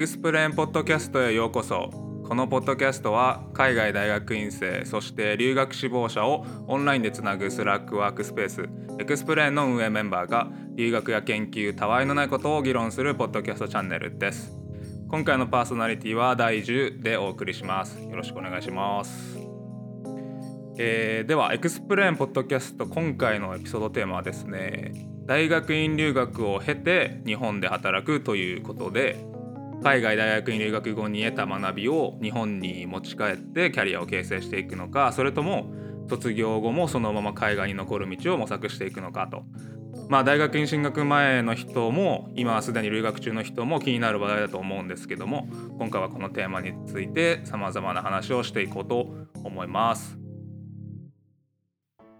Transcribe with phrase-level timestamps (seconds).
[0.00, 1.90] XPLANE ポッドキャストへようこそ。
[2.26, 8.66] このポッドキャストは海外大学院生そして留学志望者をオンラインでつなぐ Slack ワークスペース。
[8.98, 14.58] XPLANE の運営メンバーが留学や研究たわいのないことを議論するポッドキャストチャンネルです。
[15.10, 18.02] 今回のパーソナリティは第10でお送りします。
[18.02, 19.38] よろしくお願いします。
[20.78, 24.94] えー、では XPLANE ポッドキャスト今回のエピソードテーマはですね
[25.26, 29.28] 大学院留学を経て日本で働くということで
[29.82, 35.72] 海外大学院留学後に得た学びを日本に持ち帰ってキャリアを形成していくのかそれとも
[36.08, 39.44] 卒業後もそのまま海外に残る道を模索していくのかと。
[40.08, 45.48] まあ、大学院進学前の人も今すでに留学中の人も気になる話題だと思うんですけども
[45.78, 49.06] 今回はこのテーマについてさまざまな話をしていこうと
[49.44, 50.18] 思います。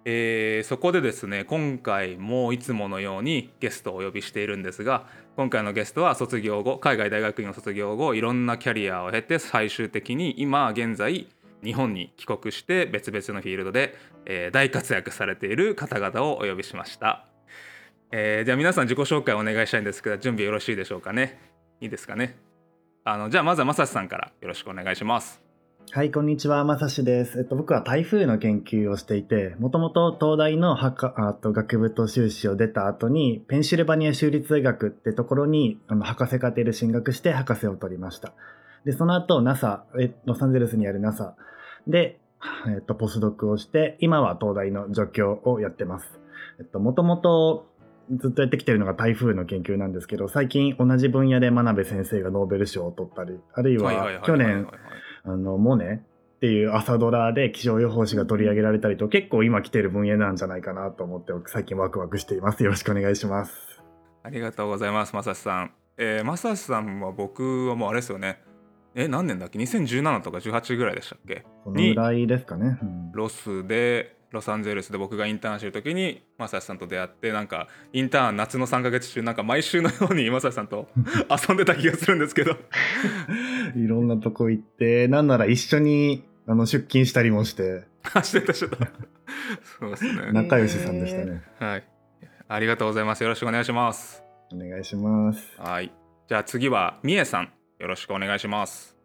[0.06, 5.06] えー、そこでですね今回もいつものようにゲストをお呼びしているんですが
[5.36, 11.28] 今回のゲストは卒業後海外大学院を卒業後いろんなキャリアを経て最終的に今現在
[11.62, 17.26] 日本に帰国して別々のフィールドで、えー、大活躍されている方々をお呼びしました、
[18.10, 21.38] えー、じゃあ皆さん自己紹介をお願いしたいんですけど準備よろしいでしょうかね？
[21.82, 22.38] いいですかね？
[23.04, 25.49] あのじゃあまずはまさしさんからよろしくお願いします。
[25.92, 27.40] はい、こんにちは、まさしです。
[27.40, 38.34] えっと、僕は台風の研究をしていて、もともと東大の博あと学部と修士を出た後に、ペンシルバニア州立大学ってところにあの博士課程で進学して博士を取りました。
[38.84, 41.34] で、その後 NASA、えロサンゼルスにある NASA
[41.88, 42.20] で、
[42.68, 46.20] えっと、ポスドクをして、今は東大の助教をやってます。
[46.60, 47.66] えっと、もともと
[48.16, 54.68] ずっとやってきてるのが台風の研究なんですけど、最近同じ分野で真鍋先生がノーベル賞を取ったり、あるいは去年、
[55.24, 56.02] あの、モネ
[56.36, 62.62] っていう朝ドラで気象予報士が取り上げられたりと、結構今来てる分野なんじゃないかなと思って、最近ワクワクしています。
[62.64, 63.82] よろしくお願いします。
[64.22, 65.72] ありがとうございます、まさしさん。
[65.96, 68.42] えー、まさしさんは僕はもうあれですよね。
[68.94, 71.44] え、何年だっけ ?2017 とか18ぐらいでしたっけ？
[71.64, 72.78] このぐらいですかね。
[72.82, 80.88] うん、ロスでロサンゼルスで僕がインターンしてる時に正志さんと出会ってなんかインターン夏の3か月中なんか毎週のように正志さんと
[81.48, 82.56] 遊んでた気がするんですけど。
[83.76, 87.84] いろんなとこ行ってなんなら一緒にあの出勤したりもして。
[88.22, 88.88] してたしてた。
[89.78, 90.32] そうですね。
[90.32, 91.42] 仲良しさんでしたね。
[91.58, 91.84] はい。
[92.48, 93.22] ありがとうございます。
[93.22, 94.22] よろしくお願いします。
[94.52, 95.60] お願いします。
[95.60, 95.92] はい。
[96.28, 97.52] じゃあ次はみえさん。
[97.78, 98.96] よろしくお願いします。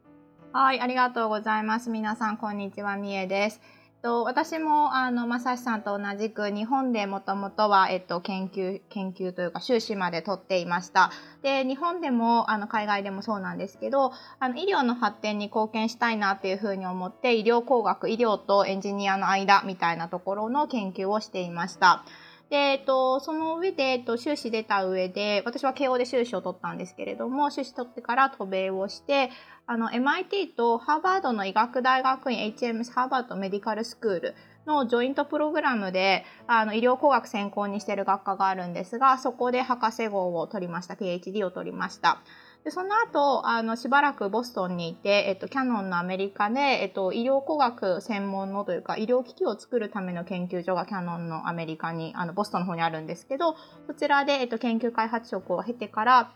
[0.51, 1.89] はいありがとうございます。
[1.89, 2.97] 皆さんこんにちは。
[2.97, 3.61] みえです
[4.05, 11.11] と、私もあのまさしさんと同じく日本でもともとは、えっと、研究研究というか修士まで取っていました。
[11.41, 22.03] で日本でもあの海外でもそうなんですけどあの医療の発展に貢献したいなっていうふうに思って医療工学医療とエンジニアの間みたいなところの研究をしていました。
[22.49, 29.31] で、えっと、その上で、えっと、修士出た上で、私は慶応で修士を取ったんですけれども、修士取ってから渡米をして、
[29.65, 34.35] あの、MIT とハーバードの医学大学院 HMS ハーバードメディカルスクール
[34.67, 40.93] のジョイントプログラムで、あの、医療工学専攻にしてる学科があるんですが、そこで博士号を取りました。
[40.93, 42.21] PhD を取りました。
[42.65, 53.55] でその後あのしばらくボストンにいて、えっと、キャノンのアメリカで、えっと、医療工学専門のというか医療機器を作るための研究所がキャノンのアメリカにあのボストンの方にあるんですけど
[53.85, 56.31] そちらで、えっと、研究開発職を経てから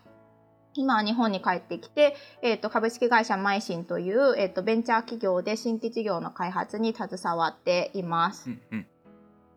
[0.75, 8.51] 今日本に帰ってきて、えっと、株式会社マイシンという、えっと、ベンチャー企業で新規事業の開発に携わっています。
[8.51, 8.85] うんうん、っ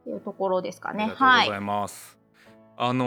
[0.05, 1.05] ていうところですかね。
[1.05, 2.19] ありがとうございます。
[2.79, 3.05] はい、あの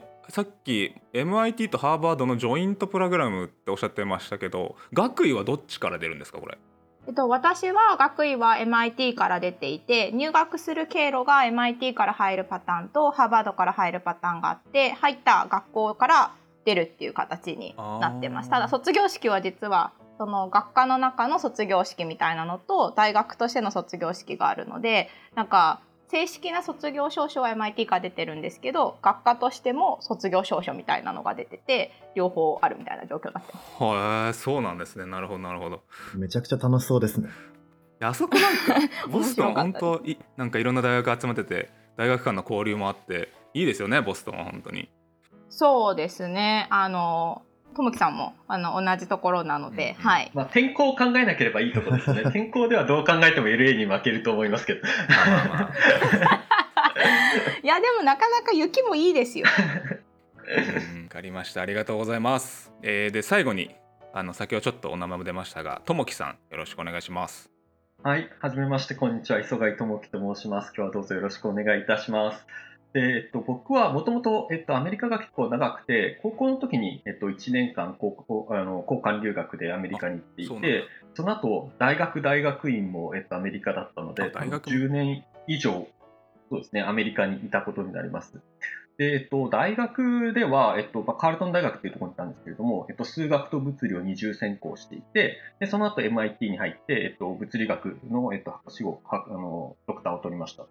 [0.00, 6.58] ーさっき MIT とハーバードのジョイントプログラムっておっしゃってましたけど学位はどっちから出るんですかこれ？
[7.08, 16.32] えっと、私は学位は MIT から出ていて入学する経路が MIT から入るパターンとハーバードから入るパターンがあって入った学校から
[16.64, 18.50] 出るっていう形になってます。
[18.50, 25.80] ただ卒業式は実はその学科の中の卒業式みたいなのと大学としての卒業式があるのでなんか
[26.12, 33.82] 正式な卒業証書は MIT から出てるんですけど学科としても卒業証書みたいなのが出てて両方あるみたいな状況になってます。
[33.82, 35.06] はいそうなんですね。
[35.06, 35.80] なるほどなるほど。
[36.14, 37.30] めちゃくちゃ楽しそうですね。
[38.02, 44.90] あそこなんか ボストン本当いなんかいろんな大学集まってて大学間の交流もあっていいですよねボストンは本当に。
[45.48, 46.66] そうですね。
[46.68, 47.40] あの
[47.72, 50.30] ともきさんもあの同じところなので、うん、はい。
[50.34, 52.22] まあ天候を考えなければいいところですね。
[52.32, 54.80] 天候ではどう考えても LA に負けると思いますけど。
[57.62, 59.46] いやでもなかなか雪もいいですよ。
[59.46, 59.52] わ
[61.08, 61.62] かりました。
[61.62, 62.72] ありがとうございます。
[62.82, 63.74] えー、で最後に
[64.12, 67.50] あの先ほどちょっとお名前も出ましたが、ともきさんよろしくお願いします。
[68.02, 70.72] はい、はじめましてこんにちは磯貝ともきと申します。
[70.76, 72.46] 今日はどうぞよろしくお願いいたします。
[72.92, 80.84] で、えっと、僕はもともと、えっと、アメリカが結構長くて、高校の時に、えっと、1年間高校あの交換留学でアメリカに行っていて、
[81.14, 85.86] その後、大学、大学院も、えっと、アメリカだったので、あ大学も10年以上、
[86.50, 88.40] そうですね、アメリカにいたことになります。
[88.98, 100.66] で、えっと、大学では、えっと、まあカールトン大学っていうところに行ったんですけれども、えっと、数学と物理を二重専攻していて、で、その後 MIT に入って、えっと、物理学の、えっと、博士号、はあの、ドクターを取りました。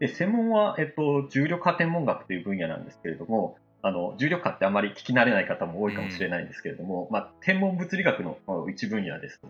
[0.00, 8.38] で、専門は、えっと、重力波天文学という分野なんですけれども、あの、重力波ってあまり聞き慣れない方も多いかもしれないんですけれども、まあ、天文物理学の
[8.68, 9.40] 一分野です。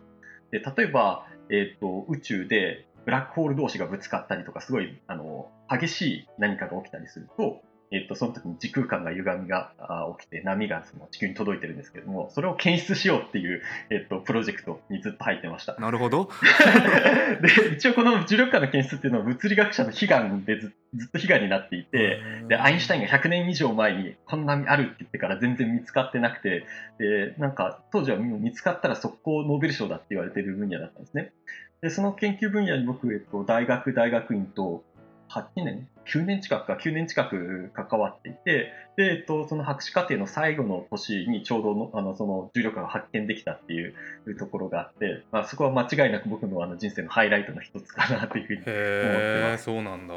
[0.50, 15.75] で、例えば、えっと、宇宙でブラックホール同士がぶつかったりとか、すごい、あの、激しい何かが起きたりすると、えっと、その時に時空間が歪みがあ起きて波がその地球に届いてるんですけれども、それを検出しようっていう、えっと、プロジェクトにずっと入ってました。
[15.75, 16.31] なるほど。
[17.42, 26.66] で、一応この重力波の検出っていうのは物理学者の悲願でずずっと悲願になっていて、で、アインシュタインが100年以上前にこんなあるって言ってから全然見つかってなくて、
[26.98, 31.32] で、なんか当時は見つかったら速攻ノーベル賞だって言われてる分野だったんですね。
[31.81, 34.84] で、その研究分野に僕、えっと、大学、大学院と
[35.31, 43.95] 8年 ?9 年近くか、9年近く関わっていて、で、えっと、その博士課程の最後の年にちょうどの、あの、その重力波が発見できたっていう
[44.39, 49.65] ところがあって、まあ、そこは間違いなく僕のあの人生のハイライトの一つかなというふうに思ってます。
[49.65, 50.15] そうなんだ。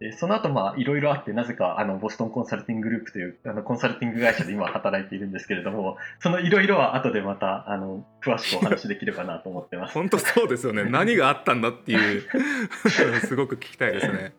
[0.00, 9.94] でその後、まあ、いろいろあって、なぜか、あの、ボストンコンサルティンググループという、あの、コンサルティング会社で今働いているんですけれども、 そのいろいろは後でまた、あの、詳しくお話しできればなと思ってます。
[9.98, 10.84] 本当そうですよね。
[10.84, 12.22] 何があったんだっていう、
[13.26, 14.32] すごく聞きたいですね。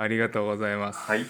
[0.00, 1.00] ありがとうございます。
[1.00, 1.26] はい。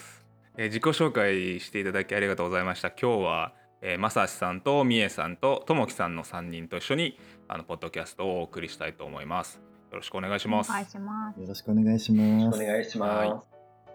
[0.59, 2.91] えー自己紹介していただきありがとうございました。
[2.91, 7.19] 今日は、えー、まさしさんとみえさんとともきさんの3人と一緒に
[7.49, 9.61] あのポッドキャストをお送りしたいと思います。
[9.91, 10.71] よろしくお願いします。
[10.71, 11.41] お願いします。
[11.41, 12.63] よろしくお願いします。
[12.63, 13.49] お願いします。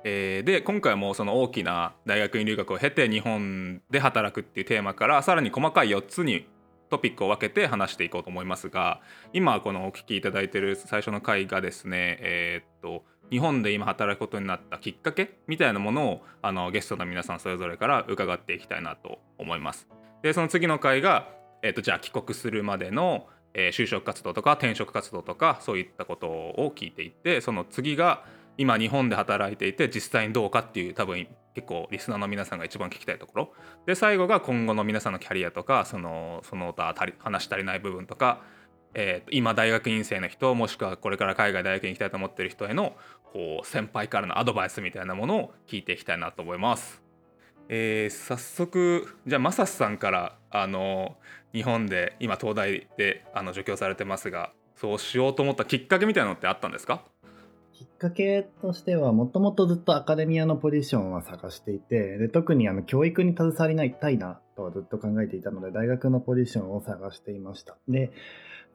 [0.05, 6.47] えーで今回もその大きな大学院留学を経て日本で働くっていうテーマからさらに細かい4つに
[6.89, 9.01] トピックを分けて話していこうと思いますが
[9.33, 19.87] 今このお聞きいただいている最初の回がですねえーっと日本で今働くことになったきっかけみたいなものをあのゲストの皆さんそれぞれから伺っていきたいなと思います。
[20.21, 21.27] でその次の回が、
[21.63, 23.25] えーっとじゃあ帰国するまでの、
[23.55, 28.23] えー就職活動とか転職活動とかそういったことを聞いていってその次が
[28.59, 31.25] 今日本で働いていて実際にどうかっていう多分
[31.55, 33.53] 結構リスナーの皆さんが一番聞きたいところ
[33.87, 38.41] で最後が今後の皆さんのキャリアとかそのその他足り話足りない部分とか、
[38.93, 42.95] えー今大学院生の人もしくはこれから海外大学に行きたいと思ってる人への
[43.31, 47.01] こう先輩からのアドバイスみたいなものを聞いていきたいなと思います。
[47.69, 51.15] えー早速じゃあまさしさんからあの
[51.53, 57.03] 日本で今東大であの助教されてますがそうしようと思ったきっかけみたいなのってあったんですか？
[57.73, 67.75] きっかけとしては、もともとずっとアカデミアのポジションは探していて、で特にあの教育に携わりたいなとはずっと考えていたので、大学のポジションを探していました。
[67.87, 68.11] で、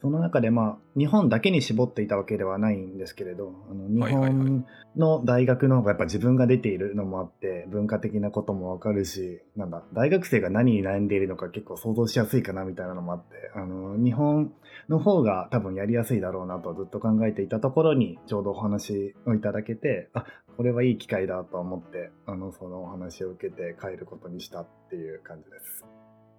[0.01, 4.65] その中でまあ、日本だけに絞っていたわけではないんですけれど、あの日本
[4.97, 14.53] の大学の方がやっぱ自分が出ているのもあって、文化的なこともわかるし、なんだ、大学生が何に悩んでいるのか結構想像しやすいかなみたいなのもあって、あの、日本
[14.89, 20.25] の方が多分やりやすいだろうなとずっと考えていたところにちょうどお話をいただけてあ
[20.57, 25.85] これはいい機会だと思ってあのそのお話を受けて帰ることにしたっていう感じです。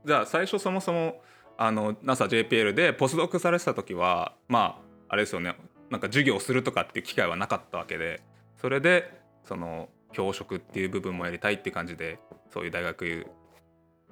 [0.06, 1.22] じゃあ最初そもそも
[1.62, 5.58] あの NASAJPL でポスドクされてた時はまああれですよね
[5.89, 8.22] なんか授業するとかっていう機会はなかったわけで
[8.62, 9.12] それで
[9.44, 12.18] その教職っていう部分もやりたいって感じで
[12.54, 13.28] そういう大学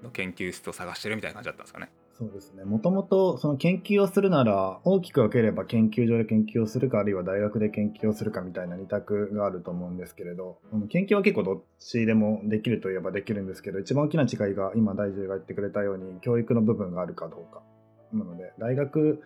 [0.04, 1.90] の研究室を探してるみたいな感じだったんですかね。
[2.18, 2.64] そうですね。
[2.64, 10.58] もともとその研究をするなら大きく分ければ研究所で研究をするかあるいは大学で研究をするかみたいな二択があると思うんですけれど、
[10.90, 17.62] 研究は結構どっちでもできるといえばできるんですけど、一番大きな違いが今大臣が言ってくれたように教育の部分があるかどうか。
[18.12, 19.22] なので大学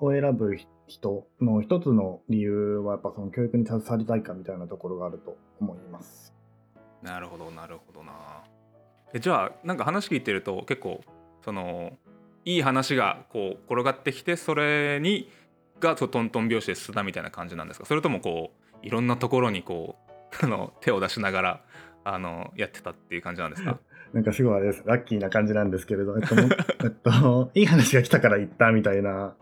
[0.00, 0.56] を選ぶ
[0.88, 6.34] 人の一つの理由はやっぱその教育に携わりたいかみたいなところがあると思います。
[7.02, 8.42] なるほどなるほどな。
[9.12, 11.02] えじゃあなんか話聞いてると結構
[11.44, 11.92] その
[12.46, 15.28] いい話がこう転がってきてそれに
[15.80, 17.84] がそうトントン拍子で進んだみたいな感じなんですか？
[17.86, 20.12] それともこういろんなところにこう
[20.42, 21.60] あの手を出しながら
[22.04, 23.78] あのやってたっていう感じなんですか？
[24.14, 24.82] なんかすごいあれです。
[24.86, 26.42] ラッキーな感じなんですけれど、えっと、も
[26.84, 29.34] えっと、いい話が来たから言ったみたいな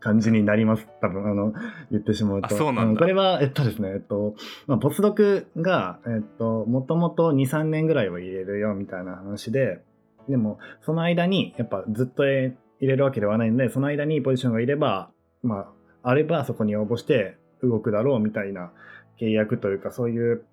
[0.00, 0.86] 感じになります。
[1.00, 1.54] 多分、あの、
[1.92, 2.46] 言ってしまうと。
[2.46, 4.34] あそうなんこれは、えっとですね、えっと、
[4.66, 9.80] まあ、ポスドクが、えっと、もともと2、3年ぐらいは入れるよみたいな話で、
[10.28, 15.10] でも、その間に、やっぱずっと入れるわけではないので、その間にポジションがいれば、
[15.42, 15.68] まあ、
[16.02, 18.72] あればそこに応募して動くだろうみたいな
[19.20, 20.44] 契約というか、そういう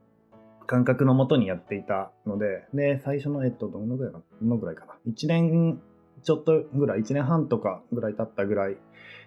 [0.65, 5.81] 感覚のもとにやっていたので、で、最初の、えっと、どのぐらいかな、どのぐらいかな？1年
[6.23, 8.77] ちょっとぐらい、1年半とかぐらい経ったぐらい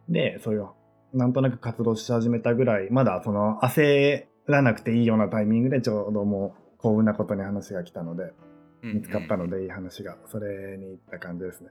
[0.08, 0.66] で、そういう、
[1.14, 8.32] なんとなく活動し始めたぐらい、まだその焦らなくていいようなタイミングでちょうどもう幸運なことに話が来たので、
[8.82, 11.70] 見つかったのでいい話が、それに行った感じですね。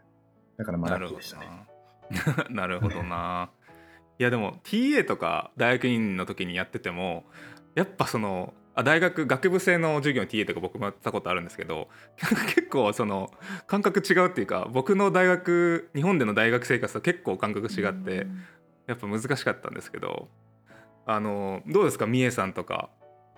[0.58, 1.48] だからまあラッキーでしたね。
[2.50, 3.50] なるほどな。
[4.20, 7.24] いやでも TA とか大学院の時にやってても
[7.76, 11.88] やっぱそのあ大学学部生の授業の TA とか僕もやったことあるんですけど
[12.56, 13.30] 結構その
[13.68, 18.26] 感覚違うっていうか僕の大学日本での大学生活と結構感覚違って
[18.88, 20.30] やっぱ難しかったんですけど
[21.06, 22.08] あのどうですか？
[22.08, 22.90] みえさんとか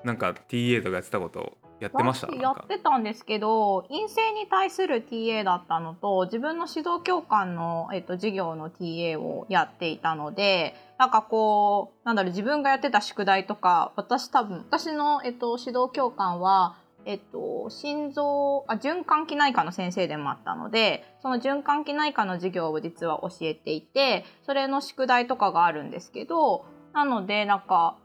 [0.05, 2.27] なんか TA とかやってたことやってました？
[2.33, 27.95] やってたんですけど陰性に対する TA だったのと自分の指導教官の、えっと、授業の TA をやっていたのでなんかこうなんだろう自分がやってた宿題とか私多分私の、えっと、指導教官はえっと、心臓あ循環器内科の先生でもあったのでその循環器内科の授業を実は教えていてそれの宿題とかがあるんですけどなのでなんか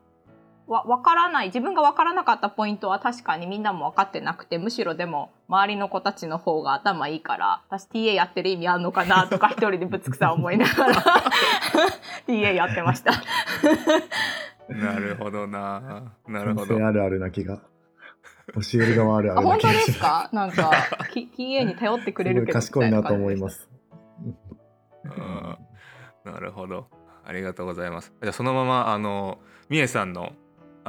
[0.66, 10.94] わ分からない自分が分からなかったポイントは確かにみんなも分かってなくてむしろでも周りの子たちの方が頭いいから私 TA やってる意味あんのかなとか一人でぶつくさ思いながら
[12.26, 13.12] TA やってました。
[14.68, 16.14] なるほどな。
[16.26, 16.74] なるほど。
[16.86, 17.60] あるあるな気が。
[18.54, 19.68] 教える側あるあるな気が。
[19.68, 20.30] 本当ですか？
[20.32, 20.70] なんか
[21.14, 23.68] TA に頼ってくれるけど賢いなと思います。
[26.24, 26.86] なるほど。
[27.26, 28.12] ありがとうございます。
[28.22, 30.32] じゃあそのままあのみえさんの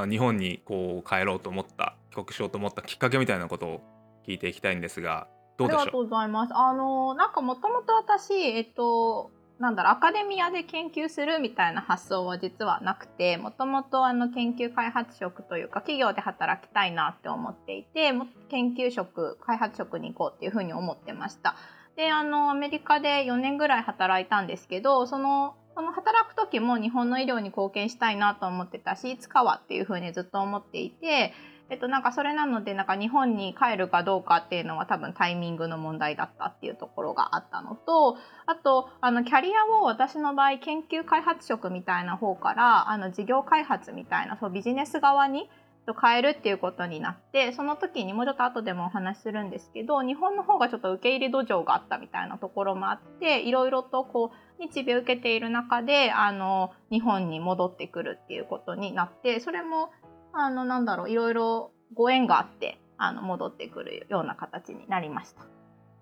[0.10, 3.82] 日本にこう帰ろうと思った帰国しようと思ったきっかけみたいなことを
[4.28, 5.82] 聞いていきたいんですがどうでしょう？
[5.82, 6.54] ありがとうございます。
[6.54, 18.12] あのなんかもともと私えっとなんだろうアカデミアで研究するみたいな発想は実はなくてもともとあの研究開発職というか企業で働きたいなって思っていて
[18.50, 21.56] 研究職開発職に行こうっていうふうに思ってました。
[21.96, 31.34] であのアメリカで4年ぐらい働いたんですけどそのその働く時も日本の医療に貢献したいなと思ってたしいつかはっていうふうにずっと思っていて、
[31.70, 45.50] えっと、なんかそれなのでなんか日本に帰るかどうかっていうのは多分タイミングの問題だったっていうところがあったのとあとあのキャリアを私の場合研究開発職みたいな方からあの事業開発みたいなそうビジネス側に
[45.94, 59.92] 変えるっていうことになってその時にもうちょっと後でもお話しするんですけど日本の方がちょっと受け入れ土壌があったみたいなところもあっていろいろとこう日米受けている中であの日本に戻ってくるっていうことになってそれも
[60.34, 65.46] あのなんだろういろいろご縁があってあの戻ってくるような形になりました。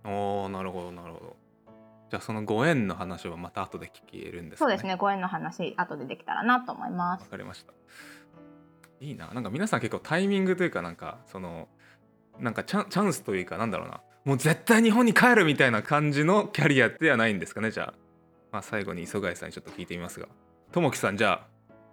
[0.09, 1.35] おなるほどなるほど。
[2.09, 7.23] じゃあそのご縁の話はまた後で聞けるんですか、ね、そうですねご縁の話後でできたらなと思います。
[7.23, 7.73] わかりました。
[9.03, 9.29] いいな。
[9.33, 11.67] なんか皆さん結構タイミングというかなんかその
[12.39, 14.01] なんかチャチャンスというかなんだろうな。
[14.23, 17.93] もう絶対日本に帰るみたいな感じのキャリアではないんですかねじゃあ。
[18.53, 20.27] まあ、最後に磯貝さんにちょっと聞いてみますが。
[20.71, 21.45] ともきさんじゃ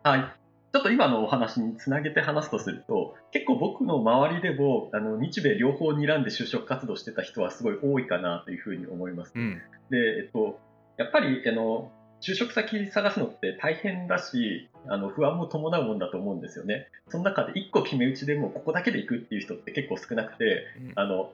[0.04, 0.08] あ。
[0.10, 0.40] はい。
[0.72, 10.60] ちょっと今のお話につなげて話すとすると結構僕の周りでもあの日米両方睨んで就職活動してた人はすごい多いかなというふうに思います、うん、でえっと
[10.96, 11.90] やっぱりあの
[12.20, 16.86] 就職先探すのって大変だしあの不安も伴うもんだと思うんですよね。
[17.08, 21.32] その中で1個決め打ちでもここだけで行くっていう人って結構少なくて、うん、あの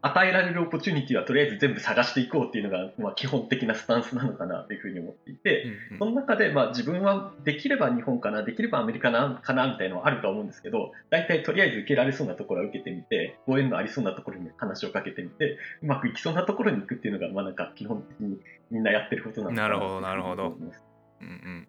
[0.00, 18.38] 与えられるオポチュニティはとりあえず全部探していこうっていうのが、まあ、基本的なスタンスなのかなというふうに思っていて、うんうん、その中で、まあ、自分はできれば日本かなできればアメリカなかなみたいなのはあると思うんですけど大体とりあえず受けられそうなところは受けてみてご縁のありそうなところに話をかけてみてうまくいきそうなところに行くっていうのが、まあ、なんか基本的に
[18.70, 20.56] みんなやってることなのかななるほどなるほど。
[21.20, 21.68] うんうん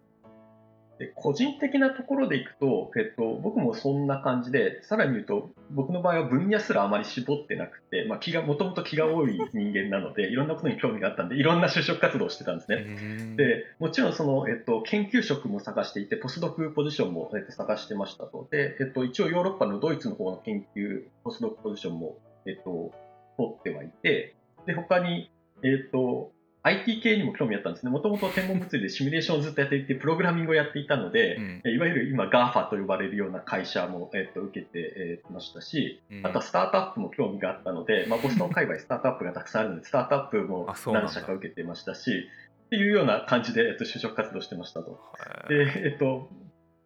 [1.00, 13.34] で個人的なところでいくと、えっと、僕もそんな感じで、さらに言うと、僕の場合は分野すらあまり絞ってなくて、まあ、気が、もともと気が多い人間なので、いろんなことに興味があったんで、いろんな就職活動をしてたんですね。
[13.36, 18.46] で、もちろんその、えっと、研究職も探していて、ポスドクポジションも、えっと、探してましたと。
[18.50, 22.92] で、えっと、一応ヨーロッパのドイツの方の研究、ポスドクポジションも、えっと、
[23.38, 24.34] 取ってはいて、
[24.66, 25.30] で、他に、
[25.62, 27.90] えっと、IT 系にも興味あったんですね。
[27.90, 42.28] もともと天文物理でシミュレーションをずっとやっていて、プログラミングをやっていたので、うん、いわゆる今 GAFA と呼ばれるような会社も、えー、と受けて、えー、ましたし、あとはスタートアップも興味があったので、まあ、 ボストン界隈スタートアップがたくさんあるので、スタートアップも何社か受けてましたし、
[42.66, 45.00] っていうような感じで、えー、と就職活動してましたと。
[45.48, 46.28] で、えっ、と、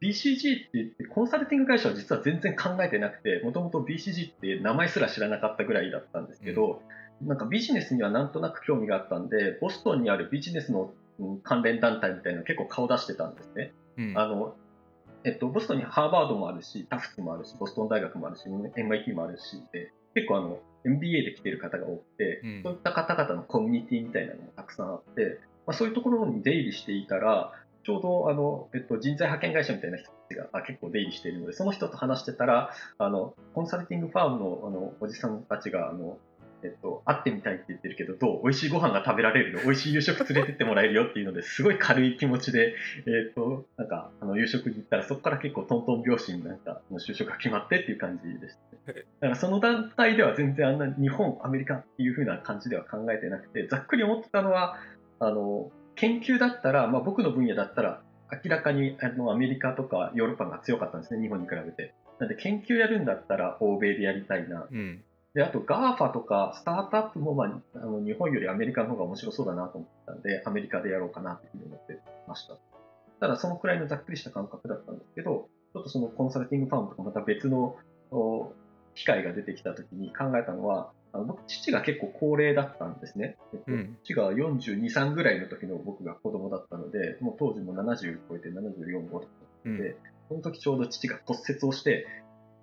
[0.01, 10.93] BCG って言ってコンサルティング会社は実は全然考えてなくて、もともと BCG って名前すら知らなかったぐらいだったんですけど、うんなんかビジネスにはなんとなく興味があったんで、ボストンにあるビジネスの
[11.43, 13.73] 関連団体みたいなの結構顔出してたんですね。
[13.97, 14.57] うん、あの
[15.25, 27.53] えっと、ボストンにハーバードもあるし、タフツもあるし、ボストン大学もあるし、MIT もあるしで、結構あの、MBA で来てる方が多くて、うん、そういった方々のコミュニティみたいなのもたくさんあって、まあ、そういうところに出入りしていたら、
[27.85, 36.19] ちょうどあの、えっと、人材派遣会社みたいな人たちがあ結構出入りしているので、その人と話してたら、あの、コンサルティングファームのあのおじさんたちが、あの、
[36.65, 38.43] えっと、会ってみたいって言ってるけど、どう？
[38.45, 39.61] 美味しいご飯が食べられるよ。
[39.65, 42.75] 美味しい夕食連れてってもらえるよっていうので、すごい軽い気持ちで、
[43.07, 48.57] えっと、なんか、あの、夕食に行ったら、そこから結構トントン拍子になんか、就職が決まってっていう感じでし
[48.87, 54.79] た、だからその段階では全然あんな日本、アメリカっていう風な感じでは考えてなくて、ざっくり思ってたのは、
[55.21, 58.01] あの、研究だったら、まあ僕の分野だったら、
[58.45, 61.95] 明らかにあのアメリカとかヨーロッパが強かったんですね、日本に比べて。
[62.19, 64.67] なんで研究やるんだったら欧米でやりたいな。
[64.71, 65.03] うん
[65.35, 71.99] で、あと GAFA とかスタートアップも、まあ、あの日本よりアメリカの方が面白そうだなと思ったんで、アメリカでやろうかなというふうに思って
[72.29, 72.57] ました。
[73.21, 77.77] ただ、そのくらいのざっくりした感覚だったんですけど、ちょっとそのコンサルティングファームとかまた別の
[78.95, 83.37] 機会が出てきたときに考えたのは、あの僕、父が結構高齢だったんですね。
[83.53, 89.27] えっと、うん、父が42、3ぐらいの時の僕が子供だったので、もう当時も70超えて74、5とか
[89.65, 89.97] で、うん、
[90.29, 92.07] その時ちょうど父が骨折をして、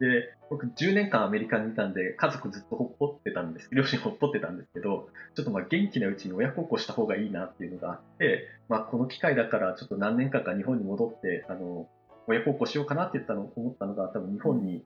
[0.01, 11.87] で、僕10年間アメリカにいたんで、家族ずっとほっぽってたんです、両親ほっぽってたんですけど、ちょっとまあ元気なうちに親孝行した方がいいなっていうのがあって、まあこの機会だからちょっと何年間か日本に戻って、あの、
[12.25, 14.83] 親孝行しようかなって言ったの思ったのが多分日本に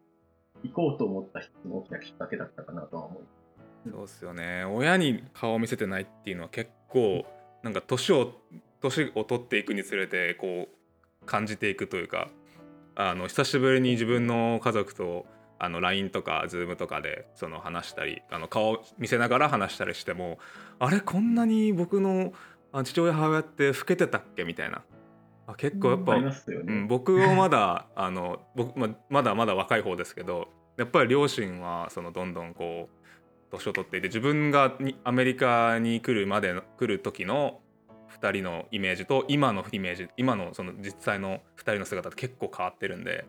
[0.63, 3.27] 行こうと思った一つの大きなきっかけだったかなとは思いま
[3.85, 3.91] す。
[3.91, 4.65] そうですよね。
[4.65, 7.25] 親に顔を見せてないっていうのは結構
[7.63, 8.33] なんか年を
[8.81, 12.29] 年を取っていくにつれてこう感じていくというか
[12.95, 15.25] あの久しぶりに自分の家族と
[15.59, 20.37] あの LINE とか Zoom とかでその話したりあの顔見せながら話したりしても
[20.79, 22.33] あれこんなに僕の
[22.83, 24.81] 父親母親って老けてたっけみたいな
[25.47, 33.05] あ結構やっぱ、ね、うん、僕もまだあの僕、ままだまだ若い方ですけどやっぱり両親はそのどんどんこう
[33.51, 37.59] 年を取っていて自分がアメリカに来るまでの来る時の
[38.25, 43.25] 2人のイメージと今のイメージ今のその実際の2人の姿って結構変わってるんで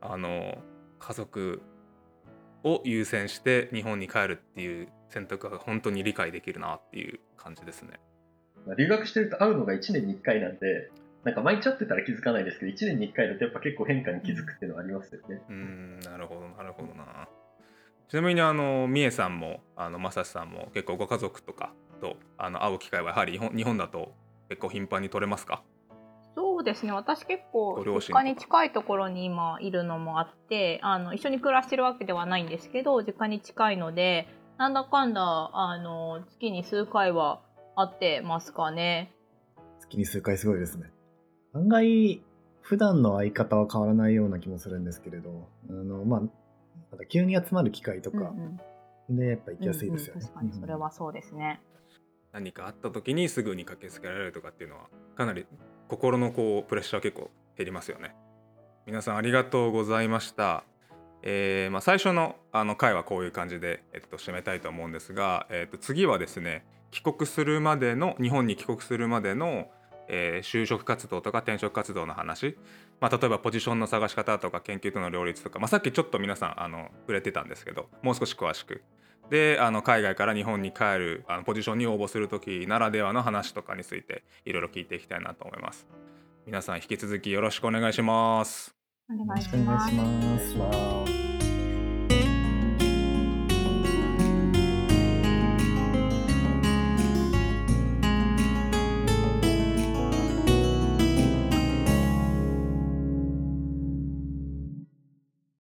[0.00, 0.58] あの
[0.98, 1.62] 家族
[2.64, 8.00] を優先して日本に帰るっていう選択が本当に理解できるなっていう感じですね。
[8.76, 10.90] 留学してると会うのが1年に1回なんで
[11.22, 15.40] なんか毎日会ってたら気づかないですけど1年に1回だとやっぱ結構変化に気づくっていうのはありますよね。
[15.48, 17.28] うんなるほどなるほどな。
[18.08, 24.12] ちなみにあの三重さんもあの正志さんも結構ご家族とかとあの会う機会はやはり日本日本だと
[24.48, 25.62] 結構頻繁に取れますか？
[26.34, 26.92] そうですね。
[26.92, 34.28] 私結構実家に近いところに今いるのもあってあの一緒に暮らしてるわけではないんですけど実家に近いので
[34.58, 37.40] なんだかんだあの月に数回は
[37.74, 39.12] 会ってますかね。
[39.80, 40.90] 月に数回すごいですね。
[41.54, 42.22] 案外
[42.60, 46.20] 普段の相方は変わらないような気もするんですけれどあのまあ
[47.08, 48.60] 急に集まる機会とか、うん
[49.08, 50.60] うん、でやっぱ行きやすいですよね、うんうん、確かに。
[50.60, 51.60] それはそうですね、
[52.36, 55.46] 何かあった時にすぐに駆けつけられるとかっていうのはかなり
[55.88, 58.14] 心のこうプレッシャー結構減りますよね。
[58.84, 60.64] 皆さんありがとうございました。
[61.22, 69.70] えー、まあ、最初のあの回はこういう感じで、えっと、締めたいと思うんですが、えっと、次はですね帰国するまでの日本に帰国するまでの、
[70.08, 72.58] えー、就職活動とか転職活動の話、
[73.00, 78.82] まあ、例えばポジションの探し方とか研究との両立とか、まあ、さっきちょっと皆さんあの触れてたんですけどもう少し詳しく
[79.30, 85.86] であの海外から日本に帰るあのポジションに応募する時ならではの話とかについていろいろ聞いていきたいなと思います。
[86.46, 88.74] 皆さん引き続きよろしくお願いします。
[89.10, 89.88] お願いしま
[91.08, 91.25] す